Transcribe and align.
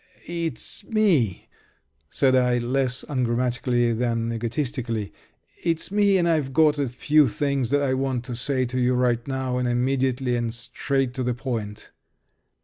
"It's 0.25 0.83
me," 0.83 1.47
said 2.09 2.35
I, 2.35 2.57
less 2.57 3.05
ungrammatically 3.07 3.93
than 3.93 4.33
egotistically. 4.33 5.13
"It's 5.63 5.91
me, 5.91 6.17
and 6.17 6.27
I've 6.27 6.53
got 6.53 6.79
a 6.79 6.89
few 6.89 7.27
things 7.27 7.69
that 7.69 7.83
I 7.83 7.93
want 7.93 8.23
to 8.23 8.35
say 8.35 8.65
to 8.65 8.79
you 8.79 8.95
right 8.95 9.19
now 9.27 9.59
and 9.59 9.67
immediately 9.67 10.35
and 10.35 10.51
straight 10.51 11.13
to 11.13 11.21
the 11.23 11.35
point." 11.35 11.91